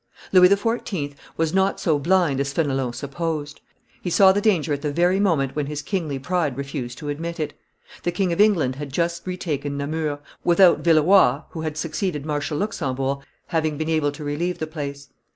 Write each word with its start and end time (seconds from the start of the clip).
Louis 0.33 0.49
XIV. 0.49 1.13
was 1.37 1.53
not 1.53 1.79
so 1.79 1.99
blind 1.99 2.39
as 2.39 2.51
Fenelon 2.53 2.91
supposed; 2.93 3.61
he 4.01 4.09
saw 4.09 4.31
the 4.31 4.41
danger 4.41 4.73
at 4.73 4.81
the 4.81 4.91
very 4.91 5.19
moment 5.19 5.55
when 5.55 5.67
his 5.67 5.83
kingly 5.83 6.17
pride 6.17 6.57
refused 6.57 6.97
to 6.97 7.09
admit 7.09 7.39
it. 7.39 7.53
The 8.01 8.11
King 8.11 8.33
of 8.33 8.41
England 8.41 8.77
had 8.77 8.91
just 8.91 9.27
retaken 9.27 9.77
Namur, 9.77 10.17
without 10.43 10.79
Villeroi, 10.79 11.41
who 11.51 11.61
had 11.61 11.77
succeeded 11.77 12.25
Marshal 12.25 12.57
Luxembourg, 12.57 13.19
having 13.49 13.77
been 13.77 13.89
able 13.89 14.11
to 14.13 14.23
relieve 14.23 14.57
the 14.57 14.65
place. 14.65 15.09